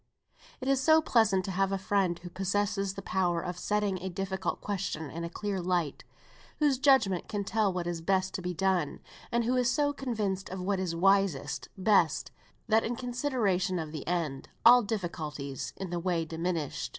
[0.61, 4.09] It is so pleasant to have a friend who possesses the power of setting a
[4.09, 6.03] difficult question in a clear light;
[6.57, 8.99] whose judgment can tell what is best to be done;
[9.31, 12.31] and who is so convinced of what is "wisest, best,"
[12.67, 16.89] that in consideration of the end, all difficulties in the way diminish.